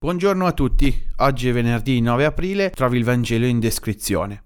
Buongiorno 0.00 0.46
a 0.46 0.52
tutti, 0.52 1.06
oggi 1.16 1.48
è 1.48 1.52
venerdì 1.52 2.00
9 2.00 2.24
aprile, 2.24 2.70
trovi 2.70 2.98
il 2.98 3.04
Vangelo 3.04 3.46
in 3.46 3.58
descrizione. 3.58 4.44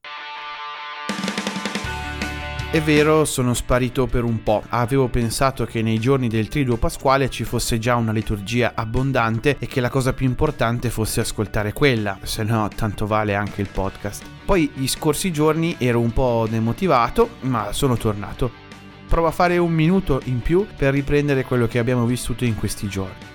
È 2.70 2.80
vero, 2.80 3.26
sono 3.26 3.52
sparito 3.52 4.06
per 4.06 4.24
un 4.24 4.42
po'. 4.42 4.62
Avevo 4.70 5.08
pensato 5.08 5.66
che 5.66 5.82
nei 5.82 5.98
giorni 5.98 6.28
del 6.28 6.48
Triduo 6.48 6.78
Pasquale 6.78 7.28
ci 7.28 7.44
fosse 7.44 7.78
già 7.78 7.96
una 7.96 8.12
liturgia 8.12 8.72
abbondante 8.74 9.58
e 9.58 9.66
che 9.66 9.82
la 9.82 9.90
cosa 9.90 10.14
più 10.14 10.24
importante 10.24 10.88
fosse 10.88 11.20
ascoltare 11.20 11.74
quella, 11.74 12.18
se 12.22 12.44
no 12.44 12.66
tanto 12.74 13.04
vale 13.04 13.34
anche 13.34 13.60
il 13.60 13.68
podcast. 13.68 14.24
Poi 14.46 14.70
gli 14.72 14.88
scorsi 14.88 15.30
giorni 15.30 15.76
ero 15.78 16.00
un 16.00 16.14
po' 16.14 16.46
demotivato, 16.48 17.28
ma 17.40 17.74
sono 17.74 17.98
tornato. 17.98 18.50
Provo 19.06 19.26
a 19.26 19.32
fare 19.32 19.58
un 19.58 19.70
minuto 19.70 20.22
in 20.24 20.40
più 20.40 20.66
per 20.74 20.94
riprendere 20.94 21.44
quello 21.44 21.66
che 21.66 21.78
abbiamo 21.78 22.06
vissuto 22.06 22.46
in 22.46 22.56
questi 22.56 22.88
giorni. 22.88 23.32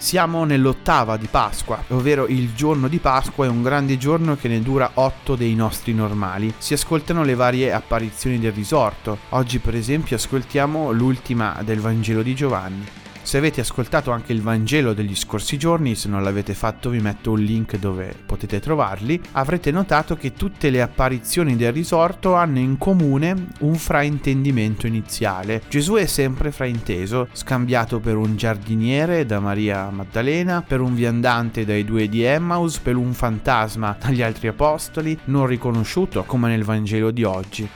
Siamo 0.00 0.44
nell'ottava 0.44 1.18
di 1.18 1.26
Pasqua, 1.26 1.84
ovvero 1.88 2.26
il 2.26 2.54
giorno 2.54 2.88
di 2.88 2.96
Pasqua 2.96 3.44
è 3.44 3.50
un 3.50 3.62
grande 3.62 3.98
giorno 3.98 4.34
che 4.34 4.48
ne 4.48 4.62
dura 4.62 4.92
otto 4.94 5.36
dei 5.36 5.54
nostri 5.54 5.92
normali. 5.92 6.54
Si 6.56 6.72
ascoltano 6.72 7.22
le 7.22 7.34
varie 7.34 7.70
apparizioni 7.70 8.38
del 8.38 8.52
risorto. 8.52 9.18
Oggi 9.28 9.58
per 9.58 9.74
esempio 9.74 10.16
ascoltiamo 10.16 10.90
l'ultima 10.90 11.60
del 11.62 11.80
Vangelo 11.80 12.22
di 12.22 12.34
Giovanni. 12.34 12.86
Se 13.30 13.38
avete 13.38 13.60
ascoltato 13.60 14.10
anche 14.10 14.32
il 14.32 14.42
Vangelo 14.42 14.92
degli 14.92 15.14
scorsi 15.14 15.56
giorni, 15.56 15.94
se 15.94 16.08
non 16.08 16.24
l'avete 16.24 16.52
fatto 16.52 16.90
vi 16.90 16.98
metto 16.98 17.30
un 17.30 17.38
link 17.38 17.78
dove 17.78 18.12
potete 18.26 18.58
trovarli, 18.58 19.20
avrete 19.34 19.70
notato 19.70 20.16
che 20.16 20.32
tutte 20.32 20.68
le 20.68 20.82
apparizioni 20.82 21.54
del 21.54 21.72
risorto 21.72 22.34
hanno 22.34 22.58
in 22.58 22.76
comune 22.76 23.46
un 23.60 23.76
fraintendimento 23.76 24.88
iniziale. 24.88 25.62
Gesù 25.68 25.94
è 25.94 26.06
sempre 26.06 26.50
frainteso, 26.50 27.28
scambiato 27.30 28.00
per 28.00 28.16
un 28.16 28.36
giardiniere 28.36 29.24
da 29.24 29.38
Maria 29.38 29.88
Maddalena, 29.90 30.64
per 30.66 30.80
un 30.80 30.96
viandante 30.96 31.64
dai 31.64 31.84
due 31.84 32.08
di 32.08 32.24
Emmaus, 32.24 32.78
per 32.78 32.96
un 32.96 33.12
fantasma 33.12 33.96
dagli 33.96 34.22
altri 34.22 34.48
apostoli, 34.48 35.16
non 35.26 35.46
riconosciuto 35.46 36.24
come 36.24 36.48
nel 36.48 36.64
Vangelo 36.64 37.12
di 37.12 37.22
oggi. 37.22 37.68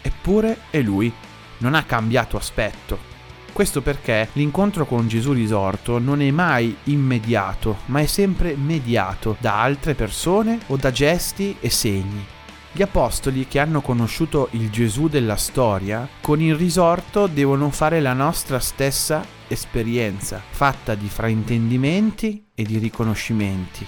Eppure 0.00 0.60
è 0.70 0.80
lui, 0.80 1.12
non 1.58 1.74
ha 1.74 1.82
cambiato 1.82 2.38
aspetto, 2.38 3.12
questo 3.54 3.82
perché 3.82 4.30
l'incontro 4.32 4.84
con 4.84 5.06
Gesù 5.06 5.32
risorto 5.32 6.00
non 6.00 6.20
è 6.20 6.30
mai 6.32 6.76
immediato, 6.84 7.78
ma 7.86 8.00
è 8.00 8.06
sempre 8.06 8.56
mediato 8.56 9.36
da 9.38 9.62
altre 9.62 9.94
persone 9.94 10.58
o 10.66 10.76
da 10.76 10.90
gesti 10.90 11.56
e 11.60 11.70
segni. 11.70 12.26
Gli 12.72 12.82
apostoli 12.82 13.46
che 13.46 13.60
hanno 13.60 13.80
conosciuto 13.80 14.48
il 14.50 14.70
Gesù 14.70 15.06
della 15.06 15.36
storia, 15.36 16.08
con 16.20 16.40
il 16.40 16.56
risorto 16.56 17.28
devono 17.28 17.70
fare 17.70 18.00
la 18.00 18.12
nostra 18.12 18.58
stessa 18.58 19.24
esperienza, 19.46 20.42
fatta 20.50 20.96
di 20.96 21.08
fraintendimenti 21.08 22.46
e 22.56 22.64
di 22.64 22.78
riconoscimenti. 22.78 23.86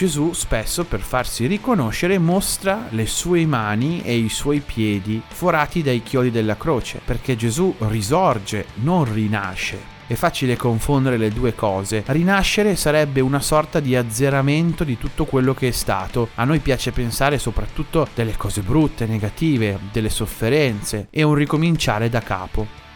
Gesù 0.00 0.32
spesso 0.32 0.84
per 0.84 1.00
farsi 1.00 1.44
riconoscere 1.44 2.18
mostra 2.18 2.86
le 2.88 3.04
sue 3.04 3.44
mani 3.44 4.00
e 4.02 4.16
i 4.16 4.30
suoi 4.30 4.60
piedi 4.60 5.20
forati 5.28 5.82
dai 5.82 6.02
chiodi 6.02 6.30
della 6.30 6.56
croce, 6.56 7.02
perché 7.04 7.36
Gesù 7.36 7.74
risorge, 7.80 8.64
non 8.76 9.12
rinasce. 9.12 9.78
È 10.06 10.14
facile 10.14 10.56
confondere 10.56 11.18
le 11.18 11.28
due 11.28 11.54
cose. 11.54 12.02
Rinascere 12.06 12.76
sarebbe 12.76 13.20
una 13.20 13.40
sorta 13.40 13.78
di 13.78 13.94
azzeramento 13.94 14.84
di 14.84 14.96
tutto 14.96 15.26
quello 15.26 15.52
che 15.52 15.68
è 15.68 15.72
stato. 15.72 16.30
A 16.36 16.44
noi 16.44 16.60
piace 16.60 16.92
pensare 16.92 17.36
soprattutto 17.36 18.08
delle 18.14 18.38
cose 18.38 18.62
brutte, 18.62 19.04
negative, 19.04 19.78
delle 19.92 20.08
sofferenze 20.08 21.08
e 21.10 21.22
un 21.22 21.34
ricominciare 21.34 22.08
da 22.08 22.22
capo 22.22 22.88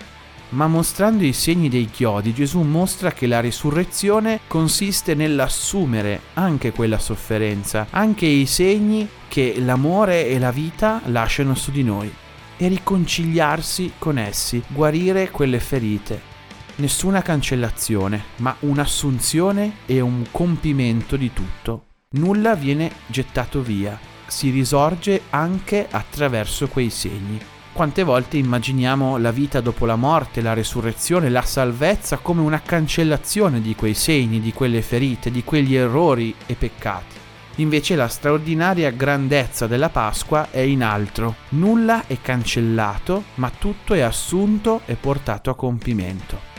ma 0.55 0.69
mostrando 0.69 1.25
i 1.25 1.33
segni 1.33 1.69
dei 1.69 1.91
chiodi 1.91 2.33
Gesù 2.33 2.61
mostra 2.61 3.13
che 3.13 3.27
la 3.27 3.41
risurrezione 3.41 4.41
consiste 4.47 5.15
nell'assumere 5.15 6.21
anche 6.35 6.71
quella 6.71 6.99
sofferenza, 6.99 7.89
anche 7.91 8.27
i 8.27 8.47
segni 8.47 9.09
che 9.29 9.57
l'amore 9.59 10.29
e 10.29 10.39
la 10.39 10.53
vita 10.53 11.01
lasciano 11.07 11.55
su 11.55 11.71
di 11.73 11.83
noi 11.83 12.13
e 12.57 12.69
riconciliarsi 12.69 13.95
con 13.99 14.17
essi, 14.17 14.63
guarire 14.69 15.31
quelle 15.31 15.59
ferite. 15.59 16.33
Nessuna 16.77 17.21
cancellazione, 17.21 18.23
ma 18.37 18.55
un'assunzione 18.61 19.79
e 19.87 20.01
un 20.01 20.25
compimento 20.31 21.17
di 21.17 21.33
tutto. 21.33 21.87
Nulla 22.11 22.55
viene 22.55 22.93
gettato 23.07 23.61
via, 23.61 23.99
si 24.27 24.51
risorge 24.51 25.23
anche 25.31 25.87
attraverso 25.91 26.69
quei 26.69 26.91
segni. 26.91 27.54
Quante 27.75 28.05
volte 28.05 28.37
immaginiamo 28.37 29.17
la 29.17 29.33
vita 29.33 29.61
dopo 29.61 29.85
la 29.85 29.97
morte, 29.97 30.41
la 30.41 30.53
resurrezione, 30.53 31.29
la 31.29 31.43
salvezza 31.43 32.19
come 32.19 32.41
una 32.41 32.63
cancellazione 32.63 33.61
di 33.61 33.75
quei 33.75 33.95
segni, 33.95 34.39
di 34.39 34.53
quelle 34.53 34.81
ferite, 34.81 35.33
di 35.33 35.43
quegli 35.43 35.75
errori 35.75 36.33
e 36.47 36.55
peccati. 36.55 37.17
Invece 37.57 37.97
la 37.97 38.07
straordinaria 38.07 38.93
grandezza 38.93 39.67
della 39.67 39.89
Pasqua 39.89 40.53
è 40.53 40.61
in 40.61 40.85
altro. 40.85 41.35
Nulla 41.51 42.07
è 42.07 42.17
cancellato, 42.23 43.25
ma 43.35 43.51
tutto 43.51 43.95
è 43.95 44.03
assunto 44.03 44.83
e 44.87 44.95
portato 44.95 45.51
a 45.51 45.57
compimento. 45.57 46.54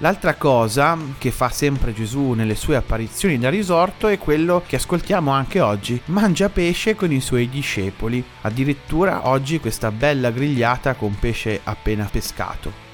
L'altra 0.00 0.34
cosa 0.34 0.96
che 1.18 1.32
fa 1.32 1.48
sempre 1.48 1.92
Gesù 1.92 2.30
nelle 2.30 2.54
sue 2.54 2.76
apparizioni 2.76 3.36
da 3.36 3.50
risorto 3.50 4.06
è 4.06 4.16
quello 4.16 4.62
che 4.64 4.76
ascoltiamo 4.76 5.32
anche 5.32 5.58
oggi. 5.58 6.00
Mangia 6.06 6.48
pesce 6.50 6.94
con 6.94 7.10
i 7.10 7.20
suoi 7.20 7.48
discepoli. 7.48 8.22
Addirittura 8.42 9.26
oggi 9.26 9.58
questa 9.58 9.90
bella 9.90 10.30
grigliata 10.30 10.94
con 10.94 11.18
pesce 11.18 11.62
appena 11.64 12.08
pescato. 12.08 12.86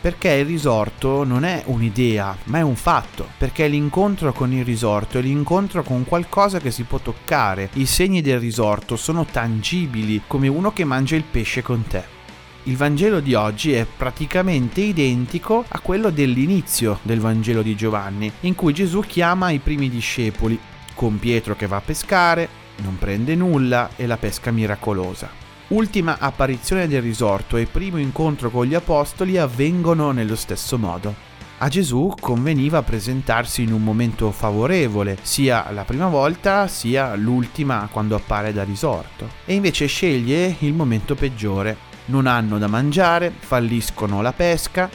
Perché 0.00 0.30
il 0.30 0.46
risorto 0.46 1.24
non 1.24 1.44
è 1.44 1.64
un'idea, 1.66 2.34
ma 2.44 2.58
è 2.58 2.62
un 2.62 2.76
fatto, 2.76 3.28
perché 3.36 3.68
l'incontro 3.68 4.32
con 4.32 4.50
il 4.50 4.64
risorto 4.64 5.18
è 5.18 5.20
l'incontro 5.20 5.82
con 5.82 6.06
qualcosa 6.06 6.58
che 6.58 6.70
si 6.70 6.84
può 6.84 7.00
toccare. 7.00 7.68
I 7.74 7.84
segni 7.84 8.22
del 8.22 8.40
risorto 8.40 8.96
sono 8.96 9.26
tangibili, 9.26 10.22
come 10.26 10.48
uno 10.48 10.72
che 10.72 10.84
mangia 10.84 11.16
il 11.16 11.24
pesce 11.24 11.60
con 11.60 11.86
te. 11.86 12.17
Il 12.64 12.76
Vangelo 12.76 13.20
di 13.20 13.34
oggi 13.34 13.72
è 13.72 13.86
praticamente 13.86 14.80
identico 14.80 15.64
a 15.66 15.80
quello 15.80 16.10
dell'inizio 16.10 16.98
del 17.02 17.20
Vangelo 17.20 17.62
di 17.62 17.74
Giovanni, 17.74 18.30
in 18.40 18.54
cui 18.54 18.74
Gesù 18.74 19.00
chiama 19.00 19.50
i 19.50 19.58
primi 19.58 19.88
discepoli, 19.88 20.58
con 20.94 21.18
Pietro 21.18 21.56
che 21.56 21.66
va 21.66 21.76
a 21.76 21.82
pescare, 21.82 22.48
non 22.82 22.98
prende 22.98 23.34
nulla 23.34 23.90
e 23.96 24.06
la 24.06 24.18
pesca 24.18 24.50
miracolosa. 24.50 25.30
Ultima 25.68 26.18
apparizione 26.18 26.88
del 26.88 27.00
risorto 27.02 27.56
e 27.56 27.66
primo 27.66 27.98
incontro 27.98 28.50
con 28.50 28.66
gli 28.66 28.74
apostoli 28.74 29.38
avvengono 29.38 30.10
nello 30.10 30.36
stesso 30.36 30.76
modo. 30.78 31.26
A 31.58 31.68
Gesù 31.68 32.14
conveniva 32.20 32.82
presentarsi 32.82 33.62
in 33.62 33.72
un 33.72 33.82
momento 33.82 34.30
favorevole, 34.30 35.18
sia 35.22 35.70
la 35.72 35.84
prima 35.84 36.08
volta 36.08 36.68
sia 36.68 37.14
l'ultima 37.16 37.88
quando 37.90 38.14
appare 38.14 38.52
da 38.52 38.62
risorto, 38.62 39.28
e 39.44 39.54
invece 39.54 39.86
sceglie 39.86 40.54
il 40.60 40.72
momento 40.72 41.14
peggiore, 41.14 41.87
non 42.08 42.26
hanno 42.26 42.58
da 42.58 42.66
mangiare, 42.66 43.32
falliscono 43.38 44.22
la 44.22 44.32
pesca, 44.32 44.88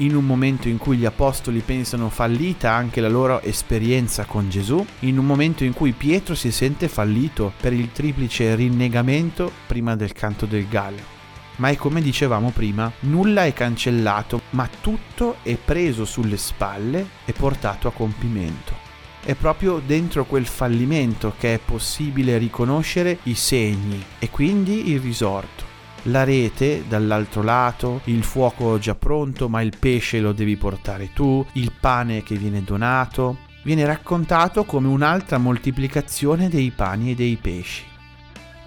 in 0.00 0.16
un 0.16 0.24
momento 0.24 0.68
in 0.68 0.78
cui 0.78 0.96
gli 0.96 1.04
apostoli 1.04 1.60
pensano 1.60 2.08
fallita 2.08 2.72
anche 2.72 3.00
la 3.00 3.08
loro 3.08 3.42
esperienza 3.42 4.24
con 4.24 4.48
Gesù, 4.48 4.84
in 5.00 5.18
un 5.18 5.26
momento 5.26 5.64
in 5.64 5.72
cui 5.72 5.92
Pietro 5.92 6.34
si 6.34 6.50
sente 6.50 6.88
fallito 6.88 7.52
per 7.60 7.72
il 7.72 7.92
triplice 7.92 8.54
rinnegamento 8.54 9.50
prima 9.66 9.96
del 9.96 10.12
canto 10.12 10.46
del 10.46 10.68
gallo. 10.68 11.18
Ma 11.56 11.68
è 11.68 11.76
come 11.76 12.00
dicevamo 12.00 12.50
prima, 12.50 12.90
nulla 13.00 13.44
è 13.44 13.52
cancellato, 13.52 14.42
ma 14.50 14.68
tutto 14.80 15.36
è 15.42 15.56
preso 15.56 16.06
sulle 16.06 16.38
spalle 16.38 17.06
e 17.26 17.32
portato 17.32 17.86
a 17.86 17.92
compimento. 17.92 18.88
È 19.22 19.34
proprio 19.34 19.82
dentro 19.84 20.24
quel 20.24 20.46
fallimento 20.46 21.34
che 21.38 21.52
è 21.52 21.60
possibile 21.62 22.38
riconoscere 22.38 23.18
i 23.24 23.34
segni 23.34 24.02
e 24.18 24.30
quindi 24.30 24.92
il 24.92 25.00
risorto 25.00 25.69
la 26.04 26.24
rete 26.24 26.84
dall'altro 26.88 27.42
lato, 27.42 28.00
il 28.04 28.22
fuoco 28.22 28.78
già 28.78 28.94
pronto 28.94 29.48
ma 29.48 29.60
il 29.60 29.76
pesce 29.78 30.20
lo 30.20 30.32
devi 30.32 30.56
portare 30.56 31.12
tu, 31.12 31.44
il 31.52 31.72
pane 31.78 32.22
che 32.22 32.36
viene 32.36 32.62
donato, 32.62 33.38
viene 33.64 33.84
raccontato 33.84 34.64
come 34.64 34.88
un'altra 34.88 35.38
moltiplicazione 35.38 36.48
dei 36.48 36.70
pani 36.70 37.10
e 37.10 37.14
dei 37.14 37.36
pesci. 37.36 37.84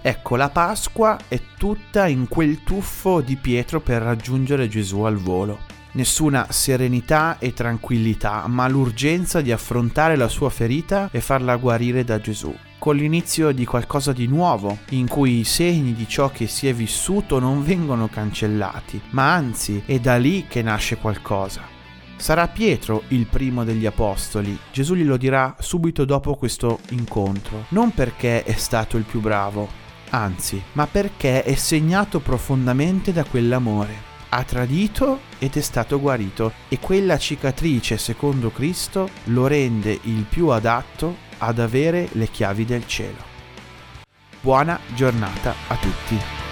Ecco, 0.00 0.36
la 0.36 0.50
Pasqua 0.50 1.18
è 1.28 1.40
tutta 1.56 2.06
in 2.06 2.28
quel 2.28 2.62
tuffo 2.62 3.20
di 3.20 3.36
Pietro 3.36 3.80
per 3.80 4.02
raggiungere 4.02 4.68
Gesù 4.68 5.00
al 5.00 5.16
volo. 5.16 5.60
Nessuna 5.92 6.48
serenità 6.50 7.38
e 7.38 7.54
tranquillità, 7.54 8.46
ma 8.46 8.68
l'urgenza 8.68 9.40
di 9.40 9.50
affrontare 9.50 10.16
la 10.16 10.28
sua 10.28 10.50
ferita 10.50 11.08
e 11.10 11.20
farla 11.20 11.56
guarire 11.56 12.04
da 12.04 12.20
Gesù 12.20 12.54
con 12.84 12.96
l'inizio 12.96 13.50
di 13.52 13.64
qualcosa 13.64 14.12
di 14.12 14.26
nuovo, 14.26 14.76
in 14.90 15.08
cui 15.08 15.38
i 15.38 15.44
segni 15.44 15.94
di 15.94 16.06
ciò 16.06 16.28
che 16.28 16.46
si 16.46 16.68
è 16.68 16.74
vissuto 16.74 17.38
non 17.38 17.64
vengono 17.64 18.08
cancellati, 18.08 19.00
ma 19.12 19.32
anzi 19.32 19.82
è 19.86 19.98
da 19.98 20.18
lì 20.18 20.44
che 20.46 20.60
nasce 20.60 20.98
qualcosa. 20.98 21.62
Sarà 22.16 22.46
Pietro 22.46 23.04
il 23.08 23.24
primo 23.24 23.64
degli 23.64 23.86
apostoli, 23.86 24.58
Gesù 24.70 24.96
glielo 24.96 25.16
dirà 25.16 25.56
subito 25.60 26.04
dopo 26.04 26.34
questo 26.34 26.80
incontro, 26.90 27.64
non 27.68 27.90
perché 27.94 28.42
è 28.42 28.52
stato 28.52 28.98
il 28.98 29.04
più 29.04 29.20
bravo, 29.20 29.66
anzi, 30.10 30.62
ma 30.72 30.86
perché 30.86 31.42
è 31.42 31.54
segnato 31.54 32.20
profondamente 32.20 33.14
da 33.14 33.24
quell'amore. 33.24 34.12
Ha 34.28 34.42
tradito 34.42 35.20
ed 35.38 35.56
è 35.56 35.60
stato 35.60 35.98
guarito 35.98 36.52
e 36.68 36.78
quella 36.80 37.16
cicatrice, 37.16 37.96
secondo 37.96 38.50
Cristo, 38.50 39.08
lo 39.26 39.46
rende 39.46 39.98
il 40.02 40.26
più 40.28 40.48
adatto 40.48 41.16
ad 41.38 41.58
avere 41.58 42.08
le 42.12 42.28
chiavi 42.28 42.64
del 42.64 42.86
cielo. 42.86 43.32
Buona 44.40 44.78
giornata 44.94 45.54
a 45.68 45.76
tutti. 45.76 46.43